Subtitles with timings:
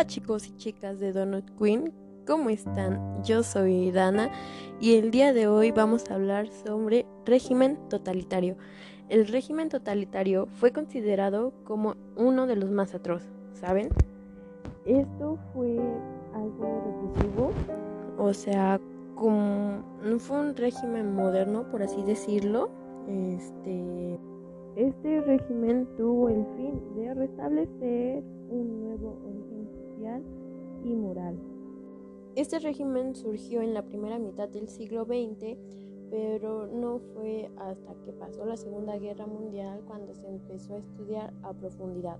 [0.00, 1.92] Hola chicos y chicas de Donut Queen,
[2.26, 3.22] ¿cómo están?
[3.22, 4.30] Yo soy Dana
[4.80, 8.56] y el día de hoy vamos a hablar sobre régimen totalitario.
[9.10, 13.90] El régimen totalitario fue considerado como uno de los más atroces, ¿saben?
[14.86, 15.78] Esto fue
[16.32, 17.50] algo represivo,
[18.16, 18.80] o sea,
[19.16, 22.70] como no fue un régimen moderno, por así decirlo.
[23.06, 24.18] Este,
[24.76, 29.59] este régimen tuvo el fin de restablecer un nuevo orden
[30.82, 31.38] y moral.
[32.36, 35.56] Este régimen surgió en la primera mitad del siglo XX,
[36.10, 41.32] pero no fue hasta que pasó la Segunda Guerra Mundial cuando se empezó a estudiar
[41.42, 42.18] a profundidad.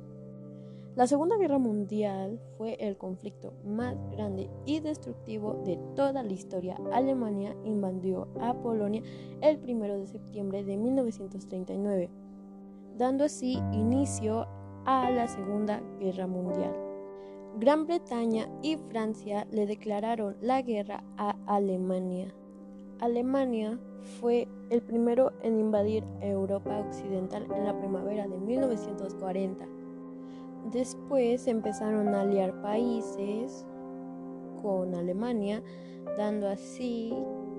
[0.96, 6.76] La Segunda Guerra Mundial fue el conflicto más grande y destructivo de toda la historia.
[6.92, 9.02] Alemania invadió a Polonia
[9.40, 12.10] el 1 de septiembre de 1939,
[12.98, 14.48] dando así inicio
[14.84, 16.89] a la Segunda Guerra Mundial.
[17.58, 22.34] Gran Bretaña y Francia le declararon la guerra a Alemania.
[23.00, 23.78] Alemania
[24.20, 29.66] fue el primero en invadir Europa Occidental en la primavera de 1940
[30.64, 33.66] Después empezaron a aliar países
[34.62, 35.62] con Alemania,
[36.16, 37.12] dando así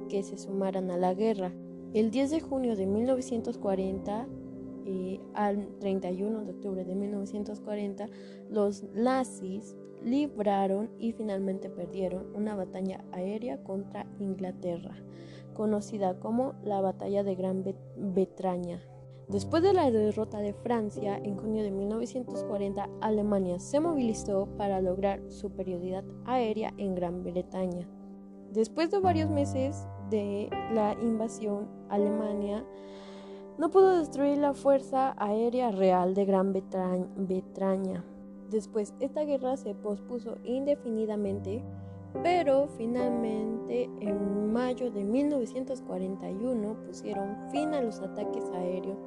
[0.08, 1.52] que se sumaran a la guerra.
[1.94, 4.28] El 10 de junio de 1940
[5.34, 8.08] al 31 de octubre de 1940,
[8.50, 14.96] los nazis libraron y finalmente perdieron una batalla aérea contra Inglaterra,
[15.54, 17.64] conocida como la Batalla de Gran
[17.96, 18.82] Bretaña.
[19.28, 25.22] Después de la derrota de Francia en junio de 1940, Alemania se movilizó para lograr
[25.32, 27.88] superioridad aérea en Gran Bretaña.
[28.52, 32.66] Después de varios meses de la invasión, Alemania
[33.62, 38.04] no pudo destruir la fuerza aérea real de Gran Bretaña.
[38.50, 41.64] Después, esta guerra se pospuso indefinidamente
[42.23, 48.98] pero finalmente en mayo de 1941 pusieron fin a los ataques aéreos,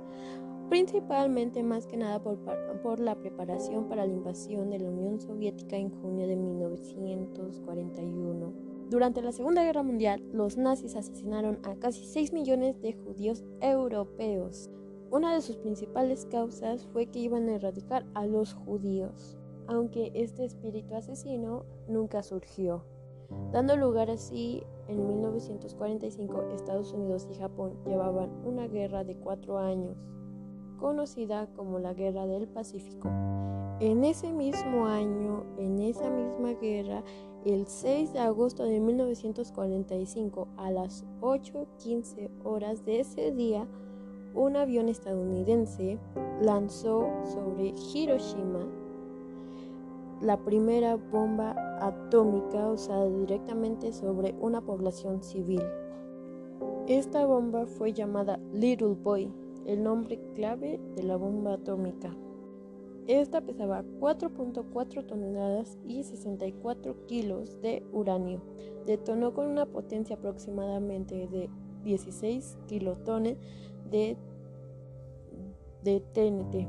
[0.71, 2.39] principalmente más que nada por,
[2.83, 8.74] por, la preparación para la invasión de la Unión Soviética en junio de 1941.
[8.91, 14.71] Durante la Segunda Guerra Mundial, los nazis asesinaron a casi 6 millones de judíos europeos.
[15.11, 20.45] Una de sus principales causas fue que iban a erradicar a los judíos, aunque este
[20.45, 22.85] espíritu asesino nunca surgió
[23.53, 29.97] dando lugar así en 1945 Estados Unidos y Japón llevaban una guerra de cuatro años,
[30.79, 33.09] conocida como la Guerra del Pacífico.
[33.81, 37.03] En ese mismo año, en esa misma guerra,
[37.45, 43.67] el 6 de agosto de 1945, a las 8.15 horas de ese día,
[44.35, 45.99] un avión estadounidense
[46.41, 48.67] lanzó sobre Hiroshima
[50.21, 55.63] la primera bomba atómica usada directamente sobre una población civil.
[56.87, 59.31] Esta bomba fue llamada Little Boy,
[59.67, 62.17] el nombre clave de la bomba atómica.
[63.07, 68.41] Esta pesaba 4.4 toneladas y 64 kilos de uranio.
[68.87, 71.51] Detonó con una potencia aproximadamente de
[71.85, 73.37] 16 kilotones
[73.91, 74.17] de,
[75.85, 76.67] TNT.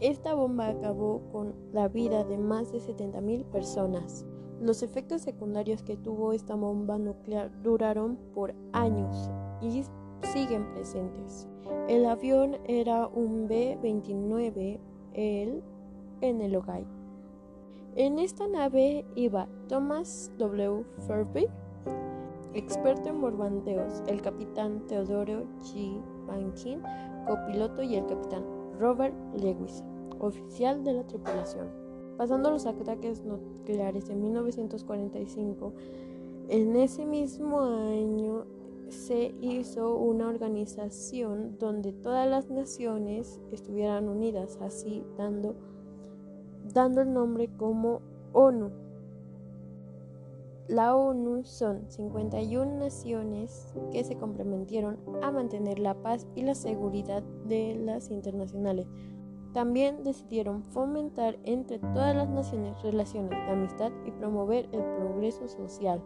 [0.00, 4.24] Esta bomba acabó con la vida de más de 70.000 personas.
[4.60, 9.82] Los efectos secundarios que tuvo esta bomba nuclear duraron por años y
[10.32, 11.48] siguen presentes.
[11.88, 14.78] El avión era un B-29,
[15.16, 15.62] el
[16.20, 16.86] Enelogai.
[17.96, 20.84] En esta nave iba Thomas W.
[21.06, 21.46] Furby,
[22.52, 26.00] experto en bombardeos, el capitán Teodoro G.
[26.26, 26.82] Bankin,
[27.26, 28.44] copiloto y el capitán
[28.78, 29.82] Robert Lewis,
[30.18, 31.68] oficial de la tripulación.
[32.18, 35.72] Pasando los ataques nucleares en 1945,
[36.48, 38.44] en ese mismo año
[38.88, 45.56] se hizo una organización donde todas las naciones estuvieran unidas, así dando,
[46.72, 48.00] dando el nombre como
[48.32, 48.70] ONU.
[50.68, 57.22] La ONU son 51 naciones que se comprometieron a mantener la paz y la seguridad
[57.46, 58.88] de las internacionales.
[59.52, 66.02] También decidieron fomentar entre todas las naciones relaciones de amistad y promover el progreso social,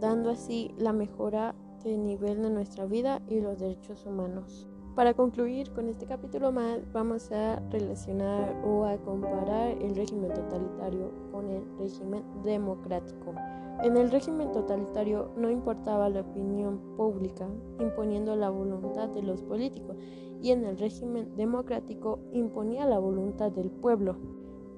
[0.00, 1.54] dando así la mejora
[1.88, 4.68] nivel de nuestra vida y los derechos humanos.
[4.94, 11.12] Para concluir con este capítulo más, vamos a relacionar o a comparar el régimen totalitario
[11.30, 13.34] con el régimen democrático.
[13.82, 17.48] En el régimen totalitario no importaba la opinión pública,
[17.78, 19.96] imponiendo la voluntad de los políticos,
[20.42, 24.16] y en el régimen democrático imponía la voluntad del pueblo.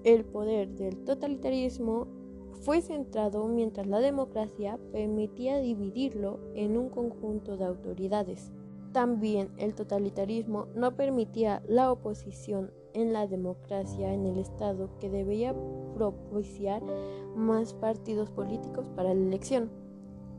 [0.04, 2.06] El poder del totalitarismo
[2.52, 8.52] fue centrado mientras la democracia permitía dividirlo en un conjunto de autoridades.
[8.92, 15.54] También el totalitarismo no permitía la oposición en la democracia en el Estado que debía
[15.94, 16.82] propiciar
[17.34, 19.70] más partidos políticos para la elección.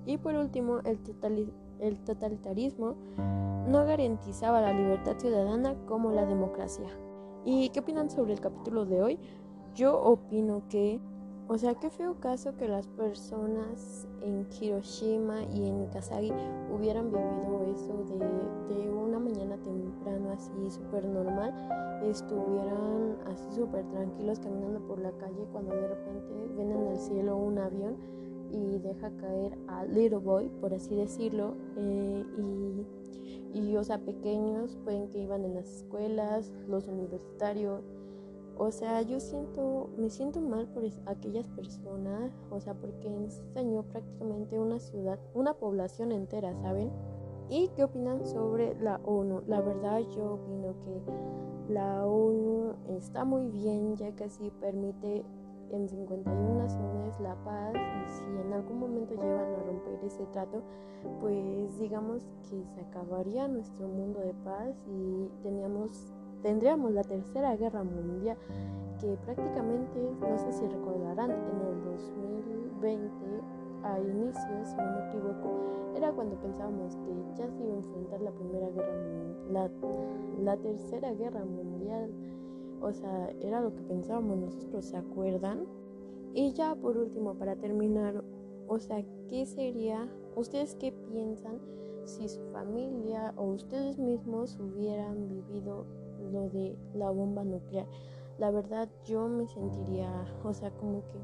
[0.05, 2.95] Y por último, el, totalitarismo
[3.67, 6.87] no garantizaba la libertad ciudadana como la democracia.
[7.45, 9.19] ¿Y qué opinan sobre el capítulo de hoy?
[9.73, 10.99] Yo opino que
[11.47, 16.31] o sea, qué feo caso que las personas en Hiroshima y en Nagasaki
[16.73, 21.53] hubieran vivido eso de, de una mañana temprano así súper normal,
[22.03, 27.37] estuvieran así súper tranquilos caminando por la calle cuando de repente ven en el cielo
[27.37, 27.97] un avión
[28.51, 34.77] y deja caer a Little Boy, por así decirlo, eh, y, y, o sea, pequeños
[34.83, 37.83] pueden que iban en las escuelas, los universitarios,
[38.57, 44.59] o sea, yo siento, me siento mal por aquellas personas, o sea, porque enseñó prácticamente
[44.59, 46.91] una ciudad, una población entera, ¿saben?
[47.49, 49.43] ¿Y qué opinan sobre la ONU?
[49.47, 55.23] La verdad yo opino que la ONU está muy bien ya que así permite
[55.71, 60.61] en 51 naciones la paz y si en algún momento llegan a romper ese trato,
[61.19, 67.83] pues digamos que se acabaría nuestro mundo de paz y teníamos tendríamos la Tercera Guerra
[67.83, 68.37] Mundial,
[68.99, 73.09] que prácticamente, no sé si recordarán, en el 2020,
[73.83, 78.21] a inicios, si no me equivoco, era cuando pensábamos que ya se iba a enfrentar
[78.21, 79.69] la Primera Guerra la,
[80.41, 82.11] la Tercera Guerra Mundial.
[82.81, 85.65] O sea, era lo que pensábamos nosotros, ¿se acuerdan?
[86.33, 88.23] Y ya por último, para terminar,
[88.67, 90.09] o sea, ¿qué sería?
[90.35, 91.59] ¿Ustedes qué piensan
[92.05, 95.85] si su familia o ustedes mismos hubieran vivido
[96.31, 97.87] lo de la bomba nuclear.
[98.39, 100.09] La verdad yo me sentiría,
[100.43, 101.19] o sea, como que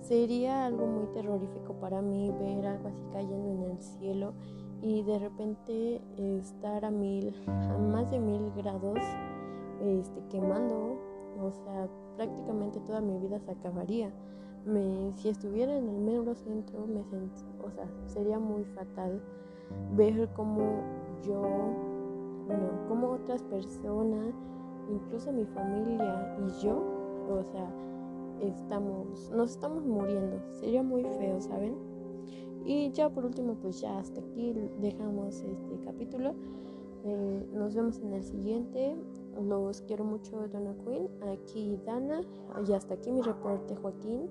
[0.00, 4.32] sería algo muy terrorífico para mí ver algo así cayendo en el cielo
[4.80, 9.00] y de repente estar a mil, a más de mil grados,
[9.82, 10.98] este, quemando,
[11.42, 14.12] o sea, prácticamente toda mi vida se acabaría.
[14.64, 19.20] Me, si estuviera en el mero centro, me o sea, sería muy fatal
[19.94, 20.82] ver cómo
[21.22, 21.42] yo
[22.46, 24.34] bueno, como otras personas,
[24.90, 26.82] incluso mi familia y yo,
[27.28, 27.70] o sea,
[28.40, 30.40] estamos, nos estamos muriendo.
[30.52, 31.76] Sería muy feo, ¿saben?
[32.64, 36.34] Y ya por último, pues ya hasta aquí dejamos este capítulo.
[37.04, 38.96] Eh, nos vemos en el siguiente.
[39.40, 41.08] Los quiero mucho, Donna Queen.
[41.32, 42.22] Aquí Dana.
[42.66, 44.28] Y hasta aquí mi reporte, Joaquín.